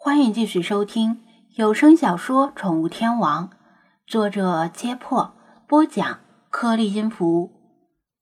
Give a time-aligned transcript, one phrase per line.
[0.00, 1.24] 欢迎继续收听
[1.56, 3.48] 有声小说《宠物天王》，
[4.06, 5.34] 作者：揭破，
[5.66, 7.50] 播讲：颗粒音符，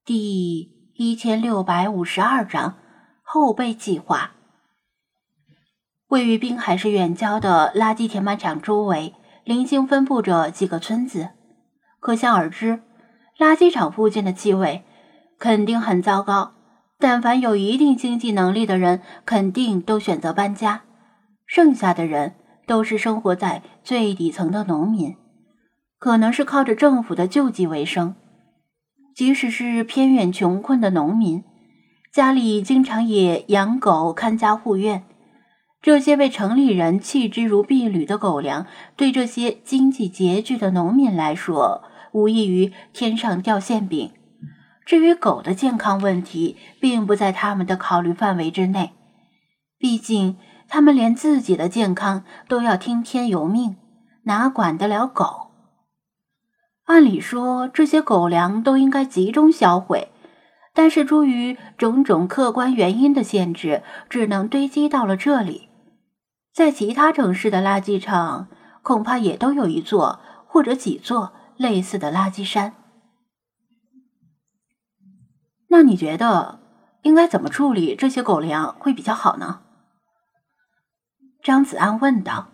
[0.03, 2.79] 第一千六百五十二章
[3.21, 4.31] 后备计划。
[6.07, 9.13] 位于滨海市远郊的垃圾填埋场周围，
[9.43, 11.29] 零星分布着几个村子，
[11.99, 12.81] 可想而知，
[13.37, 14.83] 垃圾场附近的气味
[15.37, 16.55] 肯定很糟糕。
[16.97, 20.81] 但凡有一定经济能力的人，肯定都选择搬家。
[21.47, 22.35] 剩下的人
[22.67, 25.15] 都是生活在最底层的农民，
[25.97, 28.15] 可能是靠着政府的救济为生。
[29.15, 31.43] 即使是偏远穷困的农民，
[32.11, 35.05] 家里经常也养狗看家护院。
[35.81, 44.11] 这些被城里人弃之如敝履的狗粮，对这些经济拮据的农民来说，无异于天上掉馅饼。
[44.85, 48.91] 至于狗的健康问题，并不在他们的考虑范围之内，
[49.79, 50.35] 毕竟。
[50.67, 53.77] 他们连自己的健康都要听天由命，
[54.23, 55.51] 哪管得了狗？
[56.85, 60.09] 按理说，这些狗粮都应该集中销毁，
[60.73, 65.69] 但是出于种种客观原因的限制，只能堆积到了这里。
[66.53, 68.47] 在其他城市的垃圾场，
[68.81, 72.73] 恐怕也都有一座或者几座类似的垃圾山。
[75.67, 76.59] 那你觉得
[77.03, 79.61] 应该怎么处理这些狗粮会比较好呢？
[81.47, 82.49] 张子安问道，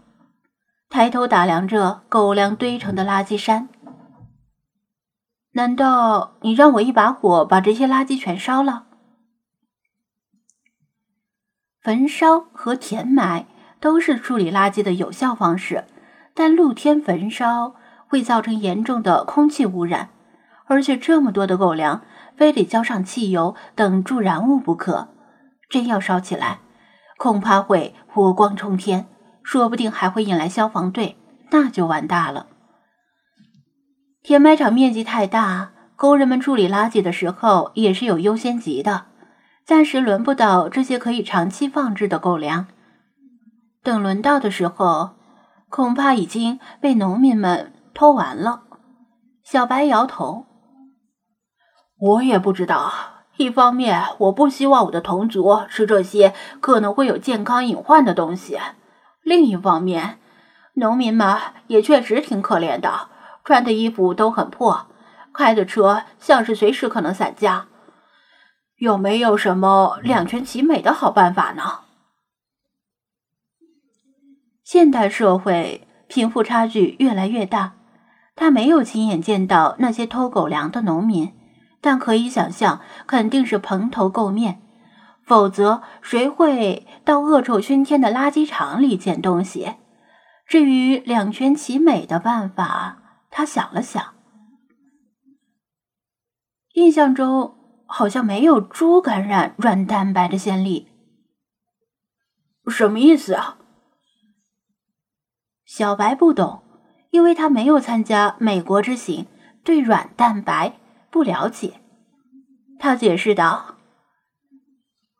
[0.87, 3.67] 抬头打量着狗粮堆成的垃圾山。
[5.53, 8.85] 难道你让我一把火把这些垃圾全烧了？
[11.81, 13.47] 焚烧和填埋
[13.79, 15.85] 都是处理垃圾的有效方式，
[16.35, 17.73] 但露天焚烧
[18.07, 20.11] 会造成严重的空气污染，
[20.65, 22.03] 而且这么多的狗粮，
[22.37, 25.07] 非得浇上汽油等助燃物不可。
[25.67, 26.59] 真要烧起来，
[27.23, 29.07] 恐怕会火光冲天，
[29.43, 31.15] 说不定还会引来消防队，
[31.51, 32.47] 那就完大了。
[34.21, 39.05] 填埋场面积太大，工人们处理垃圾的时候也是有优先级的，
[39.63, 42.67] 暂时轮不到这些可以长期放置的狗粮。
[43.81, 45.11] 等轮到的时候，
[45.69, 48.63] 恐怕已经被农民们偷完了。
[49.45, 50.45] 小白摇头
[51.97, 52.91] ：“我也不知道。”
[53.37, 58.57] 一方面，我不希望我的同族吃这些可能会有健康隐患的东西；
[59.23, 60.19] 另一方面，
[60.75, 63.09] 农民们也确实挺可怜的，
[63.43, 64.85] 穿的衣服都很破，
[65.33, 67.65] 开的车像是随时可能散架。
[68.77, 71.79] 有没有什么两全其美的好办法呢？
[74.63, 77.73] 现代社会贫富差距越来越大，
[78.35, 81.33] 他没有亲眼见到那些偷狗粮的农民。
[81.83, 84.61] 但可以想象，肯定是蓬头垢面，
[85.25, 89.73] 否则谁会到恶臭熏天的垃圾场里捡东西？
[90.47, 94.13] 至于两全其美的办法，他想了想，
[96.75, 97.55] 印象中
[97.85, 100.87] 好像没有猪感染软蛋白的先例。
[102.67, 103.57] 什么意思啊？
[105.65, 106.63] 小白不懂，
[107.09, 109.27] 因为他没有参加美国之行，
[109.65, 110.79] 对软蛋白。
[111.13, 111.79] 不了解，
[112.79, 113.75] 他解释道：“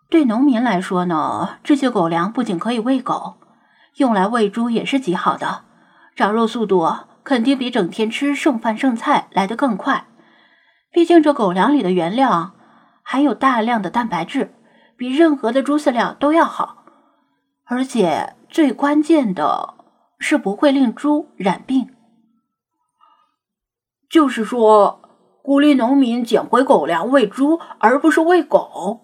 [0.10, 3.36] 对农民来说呢，这些狗粮不仅可以喂狗，
[3.98, 5.66] 用来喂猪也是极好的，
[6.16, 6.92] 长肉速度
[7.24, 10.08] 肯定比整天吃剩饭剩菜来得更快。
[10.92, 12.54] 毕竟这狗粮里的原料
[13.04, 14.56] 含有大量的蛋白质，
[14.98, 16.86] 比任何的猪饲料都要好。
[17.66, 19.76] 而且最关键的
[20.18, 21.94] 是不会令猪染病，
[24.10, 25.02] 就是说。”
[25.44, 29.02] 鼓励农民捡回狗粮喂猪，而不是喂狗。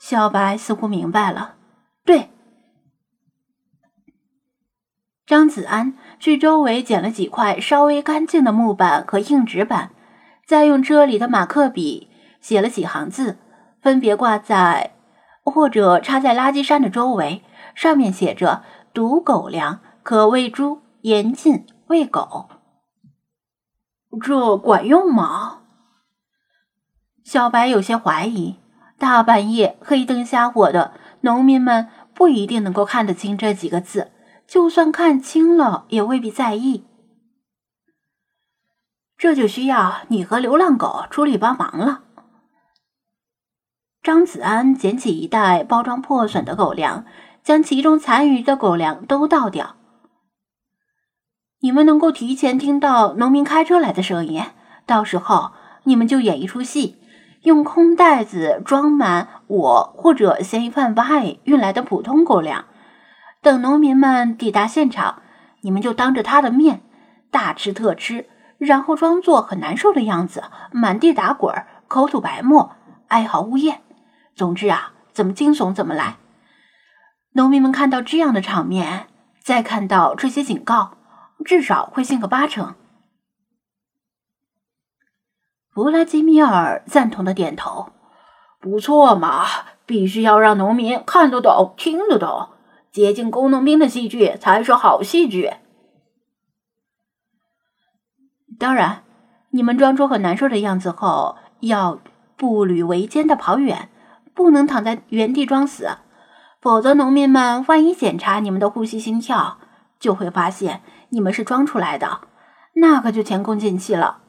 [0.00, 1.56] 小白似乎明白了，
[2.04, 2.30] 对。
[5.26, 9.90] 张子安去周围捡了几块稍微干净的木板和硬纸板，
[10.46, 12.08] 再用车里的马克笔
[12.40, 13.38] 写了几行字，
[13.82, 14.94] 分别挂在
[15.42, 17.42] 或者插在垃圾山的周围，
[17.74, 18.62] 上面写着
[18.94, 22.48] ：“毒狗粮可喂猪，严禁喂狗。”
[24.18, 25.60] 这管用吗？
[27.24, 28.56] 小白有些怀疑。
[28.96, 34.12] 大半夜黑灯瞎火的，农民们不一定能够看得清这几个字，
[34.46, 36.84] 就算看清了，也未必在意。
[39.18, 42.02] 这就需要你和流浪狗出力帮忙了。
[44.02, 47.04] 张子安捡起一袋包装破损的狗粮，
[47.42, 49.76] 将其中残余的狗粮都倒掉。
[51.64, 54.44] 你们能够提前听到农民开车来的声音，
[54.84, 55.52] 到时候
[55.84, 56.98] 你们就演一出戏，
[57.40, 62.66] 用空袋子装满我或者嫌疑犯 Y 运来的普通狗粮。
[63.40, 65.22] 等农民们抵达现场，
[65.62, 66.82] 你们就当着他的面
[67.30, 68.28] 大吃特吃，
[68.58, 72.72] 然后装作很难受的样子，满地打滚，口吐白沫，
[73.08, 73.80] 哀嚎呜咽。
[74.36, 76.16] 总之啊，怎么惊悚怎么来。
[77.32, 79.06] 农民们看到这样的场面，
[79.42, 80.98] 再看到这些警告，
[81.44, 82.74] 至少会信个八成。
[85.70, 87.90] 弗拉基米尔赞同的点头
[88.60, 89.44] ：“不错嘛，
[89.86, 92.48] 必须要让农民看得懂、听得懂。”
[92.92, 95.54] 接近工农兵的戏剧才是好戏剧。
[98.56, 99.02] 当然，
[99.50, 101.98] 你们装出很难受的样子后，要
[102.36, 103.88] 步履维艰的跑远，
[104.32, 105.88] 不能躺在原地装死，
[106.60, 109.58] 否则农民们万一检查你们的呼吸、心跳，
[109.98, 110.80] 就会发现
[111.14, 112.28] 你们是装出来的，
[112.74, 114.22] 那可就前功尽弃了。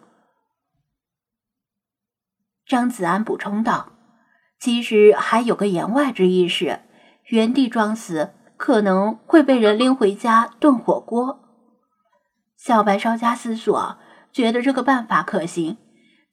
[2.66, 3.92] 张子安补充道
[4.58, 6.80] ：“其实还有个言外之意是，
[7.26, 11.42] 原地装死。”可能会被人拎回家炖火锅。
[12.56, 13.98] 小白稍加思索，
[14.32, 15.76] 觉得这个办法可行，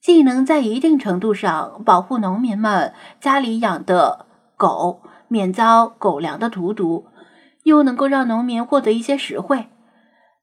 [0.01, 7.07] 既能在一定程度上保护农民们家里养的狗免遭狗粮的荼毒，
[7.63, 9.67] 又能够让农民获得一些实惠。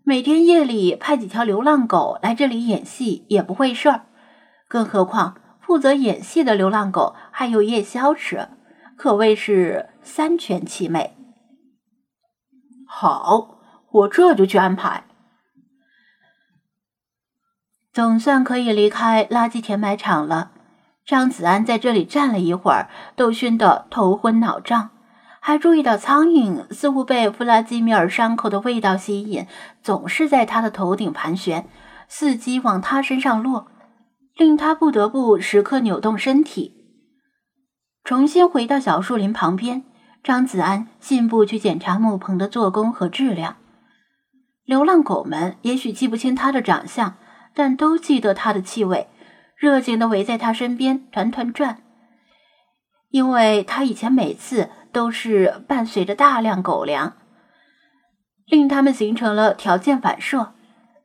[0.03, 4.07] 每天夜里派几条流浪狗来这里演戏也不会事儿，
[4.67, 8.49] 更何况负责演戏的流浪狗还有夜宵吃，
[8.97, 11.17] 可谓是三全其美。
[12.87, 13.59] 好，
[13.91, 15.05] 我这就去安排。
[17.93, 20.53] 总算可以离开垃圾填埋场了。
[21.05, 24.91] 张子安在这里站了一会儿，都熏得头昏脑胀，
[25.41, 29.47] 还注意到苍蝇似乎被弗拉基米尔伤口的味道吸引，
[29.83, 31.67] 总是在他的头顶盘旋，
[32.11, 33.67] 伺机往他身上落，
[34.37, 36.77] 令他不得不时刻扭动身体。
[38.05, 39.85] 重新回到小树林旁边。
[40.23, 43.57] 张子安信步去检查木棚的做工和质量。
[44.67, 47.15] 流浪狗们也许记不清他的长相，
[47.55, 49.09] 但都记得他的气味，
[49.57, 51.83] 热情地围在他身边团团转。
[53.09, 57.15] 因为他以前每次都是伴随着大量狗粮，
[58.47, 60.53] 令他们形成了条件反射。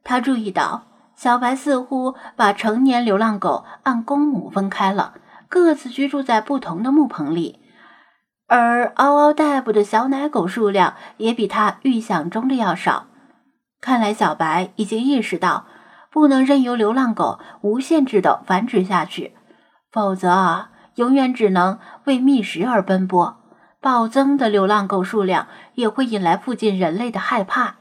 [0.04, 0.84] 他注意到
[1.16, 5.16] 小白似乎把成年流浪狗按公母分开了，
[5.48, 7.60] 各自居住在不同的木棚里。
[8.48, 13.08] 而嗷嗷待哺的小奶狗数量也比他预想中的要少。
[13.82, 15.66] 看来小白已经意识到，
[16.12, 19.36] 不能任由流浪狗无限制的繁殖下去，
[19.92, 23.38] 否则啊，永远只能为觅食而奔波。
[23.86, 27.76] 暴增的流浪狗数量也会引来附近人类的害怕。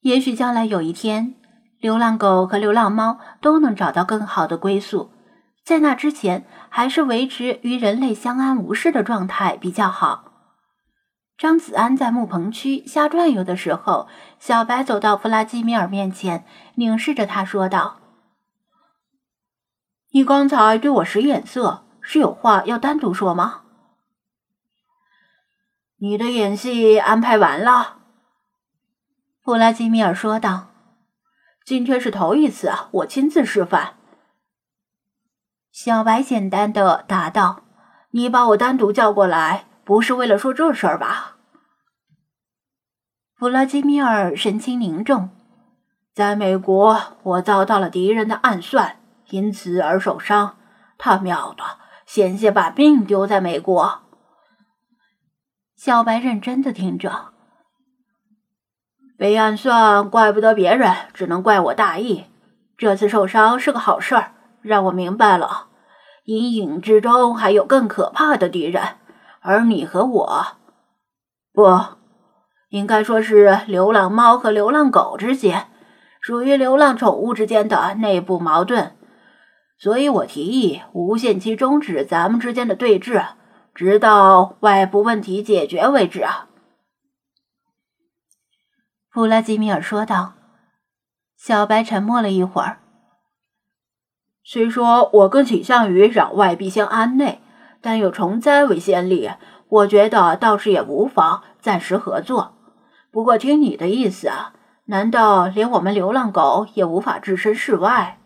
[0.00, 1.36] 也许将来有一天，
[1.78, 5.12] 流浪狗和流浪猫都能找到更好的归宿。
[5.64, 10.32] 在那之前，还是维持与人类相安无事的状态比较好。
[11.38, 14.08] 张子安在木棚区瞎转悠的时候，
[14.40, 16.44] 小白走到弗拉基米尔面前，
[16.74, 18.00] 凝视着他说道
[20.10, 23.62] ：“你刚才对我使眼色，是有话要单独说吗
[25.98, 27.96] ？”“你的演戏安排完了。”
[29.42, 30.68] 弗拉基米尔说道
[31.66, 33.94] ，“今天是头一次，我亲自示范。”
[35.72, 37.64] 小白简单的答道
[38.12, 41.36] ：“你把我单独叫过来，不是为了说这事儿吧？”
[43.34, 45.30] 弗拉基米尔神情凝重
[46.14, 50.56] ：“在美国，我遭到了敌人的暗算，因此而受伤。
[50.98, 51.62] 他喵的，
[52.06, 54.00] 险些把命丢在美国。”
[55.76, 57.32] 小白认真的听着
[59.18, 62.24] ：“被暗算，怪不得别人，只能怪我大意。
[62.78, 64.32] 这次受伤是个好事儿。”
[64.62, 65.68] 让我明白了，
[66.24, 68.82] 阴影之中还有更可怕的敌人，
[69.40, 70.46] 而你和我，
[71.52, 71.62] 不，
[72.70, 75.68] 应该说是流浪猫和流浪狗之间，
[76.20, 78.96] 属于流浪宠物之间的内部矛盾。
[79.78, 83.26] 所以我提议无限期终止咱们之间的对峙，
[83.74, 86.22] 直到外部问题解决为止。
[86.22, 86.48] 啊。”
[89.10, 90.34] 弗拉基米尔说道。
[91.36, 92.78] 小白沉默了一会儿。
[94.42, 97.42] 虽说我更倾向于攘外必先安内，
[97.82, 99.30] 但有虫灾为先例，
[99.68, 102.56] 我觉得倒是也无妨暂时合作。
[103.10, 104.30] 不过听你的意思，
[104.86, 108.18] 难道连我们流浪狗也无法置身事外？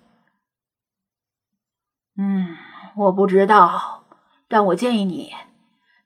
[2.97, 4.05] 我不知道，
[4.49, 5.33] 但我建议你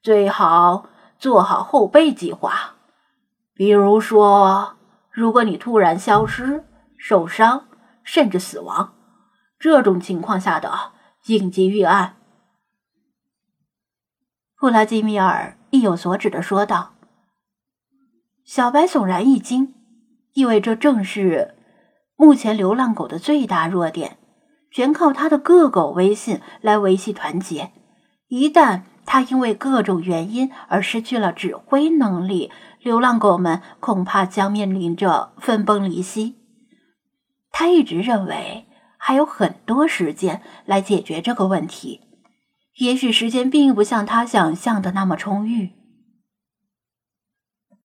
[0.02, 0.86] 最好
[1.18, 2.74] 做好后备计划。
[3.54, 4.76] 比如说，
[5.10, 6.64] 如果你突然消失、
[6.98, 7.66] 受伤，
[8.02, 8.94] 甚至死亡。
[9.58, 10.92] 这种情况下的
[11.26, 12.16] 应急预案。
[14.58, 16.94] 布拉基米尔意有所指的说道。
[18.44, 19.74] 小白悚然一惊，
[20.32, 21.54] 因为这正是
[22.16, 24.18] 目前流浪狗的最大弱点，
[24.74, 27.70] 全靠他的各狗微信来维系团结。
[28.26, 32.50] 一旦他因为各种原因而失去了指挥能力，
[32.82, 36.34] 流浪狗们恐怕将面临着分崩离析。
[37.52, 38.66] 他一直认为
[38.98, 42.00] 还有很多时间来解决这个问题，
[42.78, 45.83] 也许时间并不像他想象的那么充裕。